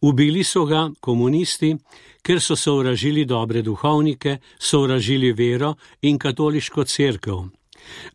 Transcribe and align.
Ubili 0.00 0.44
so 0.44 0.64
ga 0.64 0.90
komunisti, 1.00 1.76
ker 2.22 2.40
so 2.40 2.56
sovražili 2.56 3.24
dobre 3.24 3.62
duhovnike, 3.62 4.38
sovražili 4.58 5.32
vero 5.32 5.74
in 6.02 6.18
katoliško 6.18 6.84
crkvo. 6.84 7.48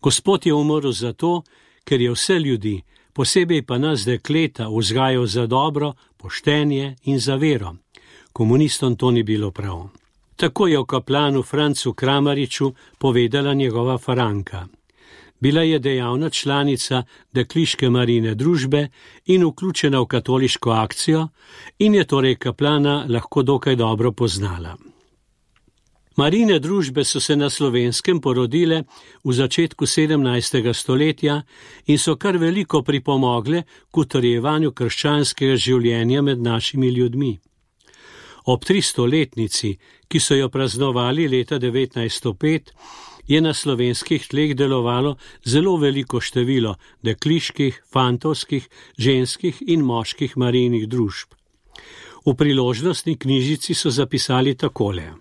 Gospod 0.01 0.45
je 0.45 0.53
umrl 0.53 0.91
zato, 0.91 1.43
ker 1.83 2.01
je 2.01 2.11
vse 2.11 2.39
ljudi, 2.39 2.81
posebej 3.13 3.65
pa 3.65 3.77
nas 3.77 4.05
dekleta, 4.05 4.67
vzgajal 4.69 5.25
za 5.25 5.47
dobro, 5.47 5.93
poštenje 6.17 6.95
in 7.03 7.19
za 7.19 7.35
vero. 7.35 7.75
Komunistom 8.33 8.95
to 8.95 9.11
ni 9.11 9.23
bilo 9.23 9.51
prav. 9.51 9.89
Tako 10.35 10.67
je 10.67 10.79
o 10.79 10.85
kaplanu 10.85 11.43
Francu 11.43 11.93
Kramariču 11.93 12.73
povedala 12.97 13.53
njegova 13.53 13.97
Franka. 13.97 14.67
Bila 15.39 15.61
je 15.61 15.79
dejavna 15.79 16.29
članica 16.29 17.03
dekliške 17.31 17.89
marine 17.89 18.35
družbe 18.35 18.87
in 19.25 19.45
vključena 19.45 20.01
v 20.01 20.05
katoliško 20.05 20.71
akcijo 20.71 21.27
in 21.79 21.95
je 21.95 22.03
torej 22.03 22.35
kaplana 22.35 23.05
lahko 23.09 23.43
dokaj 23.43 23.75
dobro 23.75 24.11
poznala. 24.11 24.77
Marine 26.17 26.59
družbe 26.59 27.03
so 27.05 27.19
se 27.19 27.35
na 27.35 27.49
slovenskem 27.49 28.21
porodile 28.21 28.83
v 29.23 29.33
začetku 29.33 29.85
17. 29.85 30.73
stoletja 30.73 31.41
in 31.85 31.97
so 31.97 32.15
kar 32.15 32.37
veliko 32.37 32.81
pripomogle 32.81 33.63
k 33.91 33.97
utrjevanju 33.97 34.71
krščanskega 34.71 35.55
življenja 35.55 36.21
med 36.21 36.41
našimi 36.41 36.89
ljudmi. 36.89 37.37
Ob 38.45 38.65
300-letnici, 38.65 39.75
ki 40.07 40.19
so 40.19 40.33
jo 40.35 40.49
praznovali 40.49 41.27
leta 41.27 41.59
1905, 41.59 42.73
je 43.27 43.41
na 43.41 43.53
slovenskih 43.53 44.27
tleh 44.27 44.55
delovalo 44.55 45.17
zelo 45.45 45.77
veliko 45.77 46.21
število 46.21 46.75
dekliških, 47.03 47.83
fantovskih, 47.91 48.69
ženskih 48.97 49.63
in 49.67 49.83
moških 49.83 50.37
marijnih 50.37 50.87
družb. 50.87 51.35
V 52.25 52.35
priložnostni 52.35 53.17
knjižici 53.17 53.73
so 53.73 53.89
zapisali 53.89 54.55
takole: 54.55 55.13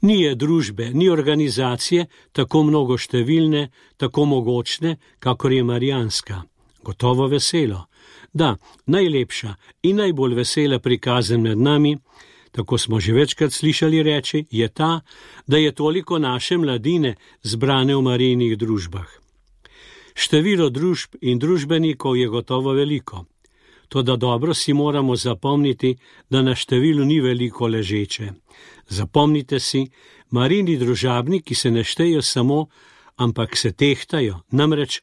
Ni 0.00 0.22
je 0.22 0.34
družbe, 0.34 0.90
ni 0.94 1.08
organizacije 1.10 2.06
tako 2.32 2.62
mnogo 2.62 2.98
številne, 2.98 3.70
tako 3.96 4.24
mogočne, 4.24 4.96
kakor 5.18 5.52
je 5.52 5.64
marijanska. 5.64 6.42
Gotovo 6.84 7.26
veselo. 7.26 7.88
Da, 8.32 8.56
najlepša 8.86 9.54
in 9.82 9.96
najbolj 9.96 10.34
vesela 10.34 10.78
prikazen 10.78 11.42
med 11.42 11.58
nami 11.58 11.96
tako 12.52 12.78
smo 12.78 13.00
že 13.00 13.12
večkrat 13.12 13.52
slišali 13.52 14.02
reči, 14.02 14.44
je 14.50 14.68
ta, 14.68 15.00
da 15.46 15.56
je 15.56 15.72
toliko 15.72 16.18
naše 16.18 16.58
mladine 16.58 17.14
zbrane 17.42 17.96
v 17.96 18.02
marijnih 18.02 18.58
družbah. 18.58 19.08
Število 20.14 20.70
družb 20.70 21.14
in 21.20 21.38
družbenikov 21.38 22.16
je 22.16 22.28
gotovo 22.28 22.72
veliko. 22.72 23.24
To, 23.88 24.02
da 24.02 24.16
dobro 24.16 24.54
si 24.54 24.72
moramo 24.72 25.16
zapomniti, 25.16 25.96
da 26.30 26.42
na 26.42 26.54
številu 26.54 27.04
ni 27.04 27.20
veliko 27.20 27.66
ležeče. 27.66 28.32
Zapomnite 28.88 29.60
si, 29.60 29.86
marini 30.30 30.76
družabniki 30.76 31.54
se 31.54 31.70
ne 31.70 31.84
štejo 31.84 32.22
samo, 32.22 32.66
ampak 33.16 33.56
se 33.56 33.72
tehtajo, 33.72 34.42
namreč 34.50 35.00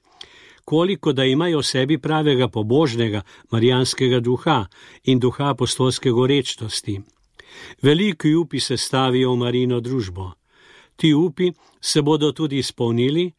koliko 0.65 1.13
da 1.13 1.25
imajo 1.25 1.59
v 1.59 1.63
sebi 1.63 1.97
pravega 1.97 2.47
pobožnega 2.47 3.21
marijanskega 3.51 4.19
duha 4.19 4.65
in 5.03 5.19
duha 5.19 5.49
apostolske 5.49 6.09
gorečnosti. 6.09 7.01
Veliki 7.81 8.33
upi 8.35 8.59
se 8.59 8.77
stavijo 8.77 9.33
v 9.33 9.37
marino 9.37 9.79
družbo. 9.79 10.31
Ti 10.95 11.13
upi 11.13 11.51
se 11.81 12.01
bodo 12.01 12.31
tudi 12.31 12.57
izpolnili, 12.57 13.31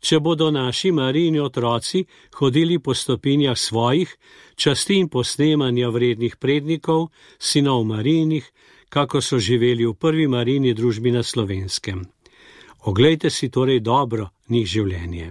če 0.00 0.18
bodo 0.20 0.50
naši 0.50 0.90
marini 0.92 1.40
otroci 1.40 2.04
hodili 2.38 2.78
po 2.78 2.94
stopinjah 2.94 3.58
svojih, 3.58 4.16
časti 4.56 4.98
in 4.98 5.08
posnemanja 5.08 5.88
vrednih 5.88 6.36
prednikov, 6.36 7.10
sinov 7.38 7.84
marinih, 7.84 8.48
kako 8.88 9.20
so 9.20 9.38
živeli 9.38 9.86
v 9.86 9.94
prvi 9.94 10.26
marini 10.28 10.74
družbi 10.74 11.12
na 11.12 11.22
slovenskem. 11.22 12.02
Oglejte 12.84 13.30
si 13.30 13.48
torej 13.48 13.80
dobro 13.80 14.28
njih 14.48 14.66
življenje. 14.66 15.30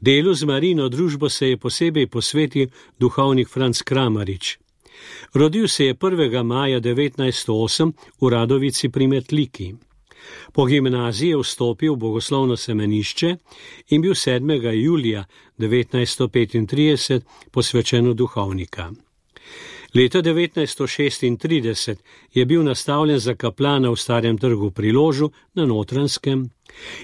Delu 0.00 0.32
z 0.34 0.46
marino 0.48 0.88
družbo 0.88 1.28
se 1.28 1.50
je 1.50 1.56
posebej 1.60 2.06
posvetil 2.06 2.70
duhovnik 2.98 3.48
Franz 3.48 3.82
Kramarič. 3.82 4.56
Rodil 5.34 5.68
se 5.68 5.84
je 5.84 5.94
1. 5.94 6.42
maja 6.42 6.80
1908 6.80 7.92
v 8.20 8.28
Radovici 8.28 8.88
pri 8.88 9.06
Metliki. 9.06 9.74
Po 10.52 10.64
gimnaziji 10.64 11.30
je 11.30 11.38
vstopil 11.38 11.94
v 11.94 11.98
bogoslovno 11.98 12.56
semenišče 12.56 13.36
in 13.88 14.02
bil 14.02 14.14
7. 14.14 14.72
julija 14.72 15.24
1935 15.58 17.20
posvečen 17.50 18.08
v 18.10 18.14
duhovnika. 18.14 18.90
Leta 19.94 20.22
1936 20.22 21.96
je 22.34 22.44
bil 22.46 22.62
nastavljen 22.62 23.18
za 23.18 23.34
kaplana 23.34 23.90
v 23.90 23.96
starem 23.96 24.38
trgu 24.38 24.70
pri 24.70 24.92
Ložu 24.92 25.30
na 25.54 25.66
Notranskem 25.66 26.50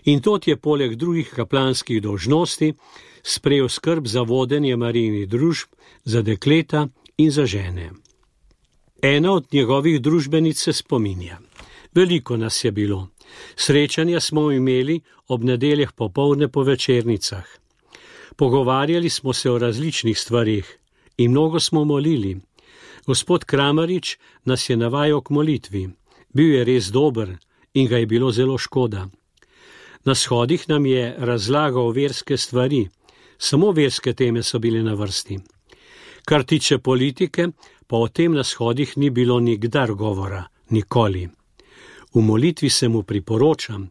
in 0.04 0.20
tot 0.20 0.46
je 0.48 0.56
poleg 0.56 0.94
drugih 0.94 1.30
kaplanskih 1.34 2.02
dožnosti 2.02 2.74
sprejel 3.26 3.68
skrb 3.68 4.06
za 4.06 4.22
vodenje 4.22 4.76
marijnih 4.76 5.28
družb, 5.28 5.68
za 6.04 6.22
dekleta 6.22 6.88
in 7.16 7.30
za 7.30 7.46
žene. 7.46 7.90
Ena 9.02 9.32
od 9.32 9.46
njegovih 9.52 10.00
družbenic 10.00 10.62
se 10.62 10.72
spominja. 10.72 11.38
Veliko 11.94 12.36
nas 12.36 12.64
je 12.64 12.72
bilo. 12.72 13.08
Srečanja 13.56 14.20
smo 14.20 14.50
imeli 14.52 15.00
ob 15.28 15.44
nedeljah 15.44 15.92
popovdne 15.92 16.48
po 16.48 16.62
večernicah. 16.62 17.44
Pogovarjali 18.36 19.10
smo 19.10 19.32
se 19.32 19.50
o 19.50 19.58
različnih 19.58 20.18
stvarih 20.18 20.78
in 21.16 21.30
mnogo 21.30 21.60
smo 21.60 21.84
molili. 21.84 22.40
Gospod 23.06 23.44
Kramarič 23.44 24.18
nas 24.44 24.70
je 24.70 24.76
navajal 24.76 25.20
k 25.20 25.30
molitvi. 25.30 25.88
Bil 26.28 26.54
je 26.54 26.64
res 26.64 26.90
dober 26.90 27.36
in 27.74 27.88
ga 27.88 27.96
je 27.96 28.06
bilo 28.06 28.32
zelo 28.32 28.58
škoda. 28.58 29.08
Na 30.04 30.14
shodih 30.14 30.68
nam 30.68 30.86
je 30.86 31.14
razlagal 31.18 31.90
verske 31.90 32.36
stvari, 32.36 32.88
samo 33.38 33.72
verske 33.72 34.12
teme 34.12 34.42
so 34.42 34.58
bile 34.58 34.82
na 34.82 34.94
vrsti. 34.94 35.38
Kar 36.26 36.42
tiče 36.42 36.78
politike, 36.78 37.48
pa 37.86 37.96
o 37.96 38.08
tem 38.08 38.32
na 38.34 38.44
shodih 38.44 38.96
ni 38.98 39.10
bilo 39.10 39.38
nikdar 39.40 39.92
govora, 39.94 40.44
nikoli. 40.70 41.28
V 42.14 42.20
molitvi 42.20 42.70
se 42.70 42.88
mu 42.88 43.02
priporočam, 43.02 43.84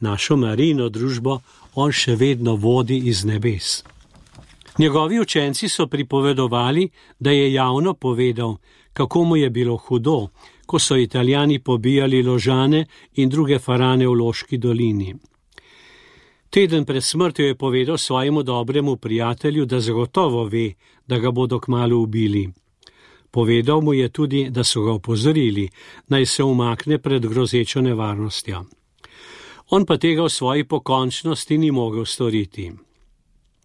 našo 0.00 0.36
marino 0.36 0.88
družbo 0.88 1.38
on 1.74 1.92
še 1.92 2.16
vedno 2.16 2.56
vodi 2.56 2.98
iz 3.12 3.22
nebes. 3.24 3.84
Njegovi 4.78 5.20
učenci 5.20 5.68
so 5.68 5.86
pripovedovali, 5.86 6.88
da 7.18 7.30
je 7.30 7.52
javno 7.52 7.94
povedal, 7.94 8.56
kako 8.92 9.24
mu 9.24 9.36
je 9.36 9.50
bilo 9.50 9.76
hudo, 9.76 10.28
ko 10.66 10.78
so 10.78 10.96
italijani 10.96 11.58
pobijali 11.58 12.22
ložane 12.22 12.86
in 13.14 13.28
druge 13.28 13.58
farane 13.58 14.08
v 14.08 14.12
Loški 14.12 14.58
dolini. 14.58 15.14
Teden 16.56 16.84
pred 16.84 17.04
smrtjo 17.04 17.46
je 17.46 17.54
povedal 17.54 17.98
svojemu 17.98 18.42
dobremu 18.42 18.96
prijatelju, 18.96 19.64
da 19.66 19.80
zagotovo 19.80 20.44
ve, 20.44 20.72
da 21.06 21.18
ga 21.18 21.30
bodo 21.30 21.60
kmalo 21.60 21.96
ubili. 21.98 22.48
Povedal 23.30 23.80
mu 23.80 23.94
je 23.94 24.08
tudi, 24.08 24.50
da 24.50 24.64
so 24.64 24.82
ga 24.82 24.92
opozorili, 24.92 25.68
naj 26.08 26.26
se 26.26 26.44
umakne 26.44 26.98
pred 26.98 27.26
grozečo 27.26 27.80
nevarnostjo. 27.80 28.64
On 29.70 29.86
pa 29.86 29.98
tega 29.98 30.22
v 30.22 30.28
svoji 30.28 30.64
pokončnosti 30.64 31.58
ni 31.58 31.70
mogel 31.70 32.04
storiti. 32.04 32.72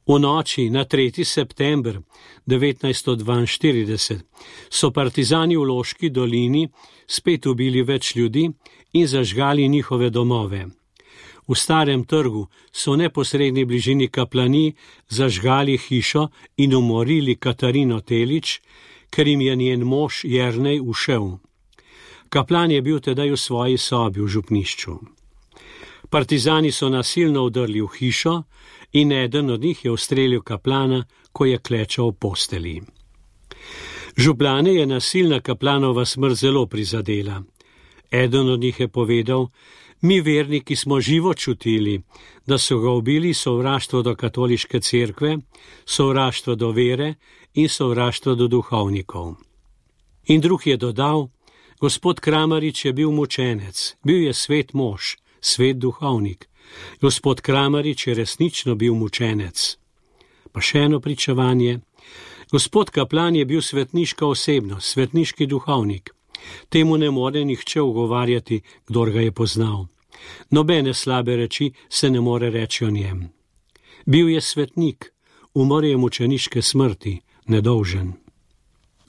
V 0.08 0.20
noči 0.20 0.70
na 0.70 0.84
3. 0.86 1.24
september 1.24 2.02
1942 2.48 4.20
so 4.70 4.92
partizani 4.92 5.58
v 5.58 5.64
Loški 5.64 6.10
dolini 6.10 6.68
spet 7.08 7.46
ubili 7.46 7.84
več 7.84 8.16
ljudi 8.16 8.52
in 8.94 9.08
zažgali 9.08 9.68
njihove 9.68 10.10
domove. 10.10 10.81
V 11.52 11.56
starem 11.56 12.04
trgu 12.08 12.48
so 12.72 12.94
v 12.94 12.98
neposrednji 13.04 13.66
bližini 13.66 14.08
kaplani 14.08 14.72
zažgali 15.10 15.76
hišo 15.78 16.30
in 16.58 16.76
umorili 16.76 17.36
Katarino 17.36 18.00
Telič, 18.00 18.62
ker 19.12 19.28
jim 19.28 19.42
je 19.42 19.56
njen 19.56 19.84
mož 19.84 20.24
Jrnej 20.24 20.80
ušel. 20.80 21.40
Kaplan 22.30 22.72
je 22.72 22.82
bil 22.82 23.00
tedaj 23.04 23.32
v 23.32 23.38
svoji 23.38 23.78
sobi 23.78 24.22
v 24.22 24.28
župnišču. 24.28 24.94
Partizani 26.10 26.72
so 26.72 26.88
nasilno 26.90 27.44
udrli 27.44 27.82
v 27.82 27.92
hišo 28.00 28.44
in 28.94 29.12
eden 29.12 29.52
od 29.52 29.62
njih 29.62 29.86
je 29.86 29.92
ustrelil 29.92 30.42
kaplana, 30.42 31.04
ko 31.32 31.46
je 31.46 31.58
klečal 31.58 32.16
v 32.16 32.16
posteli. 32.16 32.76
Župlane 34.16 34.72
je 34.74 34.86
nasilna 34.86 35.40
kaplanova 35.40 36.06
smrt 36.06 36.36
zelo 36.36 36.66
prizadela. 36.66 37.44
Eden 38.12 38.50
od 38.50 38.60
njih 38.60 38.80
je 38.80 38.88
povedal: 38.88 39.48
Mi, 40.02 40.22
verniki, 40.22 40.76
smo 40.76 41.02
živo 41.02 41.34
čutili, 41.34 42.02
da 42.48 42.58
so 42.58 42.80
ga 42.80 42.90
ubili 42.90 43.34
sovraštvo 43.34 44.02
do 44.02 44.16
katoliške 44.16 44.80
cerkve, 44.80 45.38
sovraštvo 45.86 46.56
do 46.56 46.72
vere 46.72 47.14
in 47.54 47.70
sovraštvo 47.70 48.36
do 48.36 48.48
duhovnikov. 48.48 49.36
In 50.26 50.42
drug 50.42 50.68
je 50.68 50.78
dodal: 50.78 51.28
Gospod 51.80 52.20
Kramarič 52.20 52.86
je 52.86 52.94
bil 52.94 53.12
mučenec, 53.12 53.96
bil 54.04 54.24
je 54.24 54.34
svet 54.34 54.74
mož, 54.74 55.02
svet 55.42 55.78
duhovnik. 55.78 56.50
Gospod 57.02 57.42
Kramarič 57.42 58.08
je 58.08 58.14
resnično 58.14 58.76
bil 58.76 58.94
mučenec. 58.94 59.78
Pa 60.52 60.62
še 60.62 60.80
eno 60.80 61.00
pričevanje. 61.00 61.80
Gospod 62.52 62.90
Kaplan 62.90 63.36
je 63.36 63.46
bil 63.46 63.62
svetniška 63.62 64.26
osebnost, 64.26 64.88
svetniški 64.88 65.48
duhovnik. 65.48 66.12
Temu 66.70 66.98
ne 66.98 67.12
more 67.12 67.46
nihče 67.46 67.82
ugovarjati, 67.82 68.62
kdor 68.88 69.12
ga 69.12 69.22
je 69.22 69.32
poznal. 69.32 69.86
Nobene 70.50 70.94
slabe 70.94 71.36
reči 71.36 71.72
se 71.90 72.10
ne 72.10 72.22
more 72.22 72.50
reči 72.50 72.86
o 72.86 72.90
njem. 72.90 73.30
Bil 74.06 74.30
je 74.30 74.42
svetnik, 74.42 75.14
umor 75.54 75.84
je 75.84 75.98
mučeniške 75.98 76.62
smrti, 76.62 77.20
nedolžen. 77.48 78.14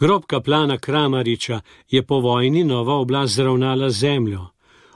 Grob 0.01 0.23
kaplana 0.27 0.79
Kramariča 0.79 1.61
je 1.91 2.03
po 2.07 2.21
vojni 2.21 2.65
nova 2.65 2.95
oblast 2.95 3.35
zravnala 3.35 3.91
zemljo. 3.91 4.47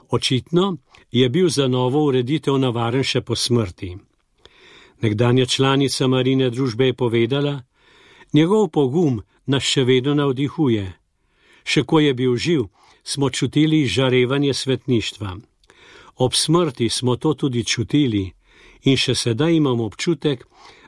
Očitno 0.09 0.77
je 1.11 1.29
bil 1.29 1.49
za 1.49 1.67
novo 1.67 2.03
ureditev 2.05 2.57
navaren 2.57 3.03
še 3.03 3.21
po 3.21 3.35
smrti. 3.35 3.95
Nekdanja 5.01 5.45
članica 5.45 6.07
marine 6.07 6.49
družbe 6.49 6.85
je 6.85 6.93
povedala, 6.93 7.61
njegov 8.33 8.67
pogum 8.67 9.21
nas 9.45 9.63
še 9.63 9.83
vedno 9.83 10.13
navdihuje. 10.13 10.93
Še 11.67 11.83
ko 11.83 11.99
je 11.99 12.13
bil 12.15 12.35
živ, 12.39 12.67
smo 13.03 13.29
čutili 13.29 13.85
žarevanje 13.85 14.53
svetništva. 14.53 15.35
Ob 16.17 16.33
smrti 16.33 16.89
smo 16.89 17.15
to 17.15 17.33
tudi 17.33 17.63
čutili 17.63 18.31
in 18.83 18.97
še 18.97 19.15
sedaj 19.15 19.55
imam 19.55 19.81
občutek, 19.81 20.45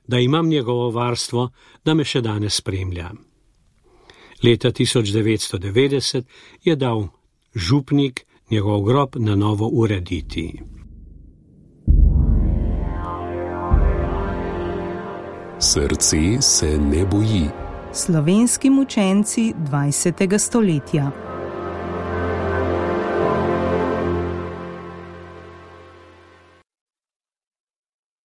da 0.08 0.20
imam 0.20 0.48
njegovo 0.50 0.90
varstvo, 0.92 1.50
da 1.86 1.94
me 1.94 2.06
še 2.06 2.22
danes 2.22 2.56
spremlja. 2.56 3.12
Leta 4.44 4.72
1990 4.72 6.24
je 6.64 6.76
dal 6.76 7.08
župnik 7.56 8.26
njegov 8.50 8.84
grob 8.84 9.16
na 9.20 9.36
novo 9.36 9.68
urediti. 9.68 10.62
Srce 15.60 16.42
se 16.42 16.78
ne 16.78 17.06
boji. 17.06 17.69
Slovenski 17.94 18.70
mučenci 18.70 19.54
20. 19.72 20.38
stoletja. 20.40 21.29